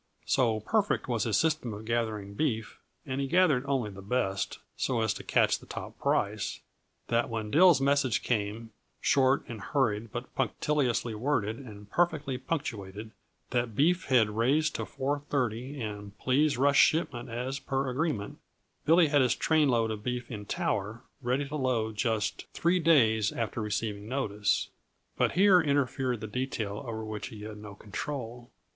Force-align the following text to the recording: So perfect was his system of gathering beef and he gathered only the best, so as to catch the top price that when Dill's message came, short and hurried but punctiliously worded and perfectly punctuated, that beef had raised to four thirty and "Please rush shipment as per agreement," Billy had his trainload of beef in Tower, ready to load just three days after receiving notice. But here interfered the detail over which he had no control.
So 0.25 0.61
perfect 0.61 1.07
was 1.07 1.25
his 1.25 1.37
system 1.37 1.75
of 1.75 1.85
gathering 1.85 2.33
beef 2.33 2.79
and 3.05 3.21
he 3.21 3.27
gathered 3.27 3.63
only 3.67 3.91
the 3.91 4.01
best, 4.01 4.57
so 4.75 5.01
as 5.01 5.13
to 5.13 5.23
catch 5.23 5.59
the 5.59 5.67
top 5.67 5.99
price 5.99 6.59
that 7.09 7.29
when 7.29 7.51
Dill's 7.51 7.79
message 7.79 8.23
came, 8.23 8.71
short 8.99 9.43
and 9.47 9.61
hurried 9.61 10.11
but 10.11 10.33
punctiliously 10.33 11.13
worded 11.13 11.57
and 11.59 11.87
perfectly 11.87 12.39
punctuated, 12.39 13.11
that 13.51 13.75
beef 13.75 14.05
had 14.05 14.31
raised 14.31 14.73
to 14.77 14.87
four 14.87 15.19
thirty 15.29 15.79
and 15.79 16.17
"Please 16.17 16.57
rush 16.57 16.79
shipment 16.79 17.29
as 17.29 17.59
per 17.59 17.87
agreement," 17.87 18.39
Billy 18.85 19.09
had 19.09 19.21
his 19.21 19.35
trainload 19.35 19.91
of 19.91 20.01
beef 20.01 20.31
in 20.31 20.47
Tower, 20.47 21.03
ready 21.21 21.47
to 21.47 21.55
load 21.55 21.95
just 21.95 22.51
three 22.53 22.79
days 22.79 23.31
after 23.31 23.61
receiving 23.61 24.09
notice. 24.09 24.69
But 25.15 25.33
here 25.33 25.61
interfered 25.61 26.21
the 26.21 26.25
detail 26.27 26.79
over 26.87 27.05
which 27.05 27.27
he 27.27 27.43
had 27.43 27.57
no 27.59 27.75
control. 27.75 28.49